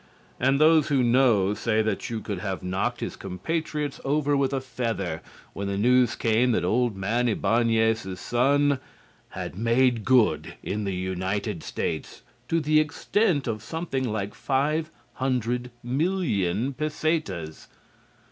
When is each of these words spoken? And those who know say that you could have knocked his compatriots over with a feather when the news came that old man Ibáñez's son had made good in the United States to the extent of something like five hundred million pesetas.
And 0.39 0.59
those 0.59 0.87
who 0.87 1.03
know 1.03 1.53
say 1.53 1.83
that 1.83 2.09
you 2.09 2.21
could 2.21 2.39
have 2.39 2.63
knocked 2.63 3.01
his 3.01 3.15
compatriots 3.15 4.01
over 4.03 4.35
with 4.35 4.51
a 4.51 4.59
feather 4.59 5.21
when 5.53 5.67
the 5.67 5.77
news 5.77 6.15
came 6.15 6.53
that 6.53 6.65
old 6.65 6.95
man 6.97 7.27
Ibáñez's 7.27 8.19
son 8.19 8.79
had 9.29 9.55
made 9.55 10.03
good 10.03 10.55
in 10.63 10.85
the 10.85 10.95
United 10.95 11.61
States 11.61 12.23
to 12.47 12.59
the 12.59 12.79
extent 12.79 13.45
of 13.45 13.61
something 13.61 14.11
like 14.11 14.33
five 14.33 14.89
hundred 15.13 15.69
million 15.83 16.73
pesetas. 16.73 17.67